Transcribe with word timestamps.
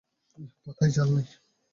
পাতায় 0.63 0.91
ঝাল 0.95 1.09
নেই। 1.15 1.27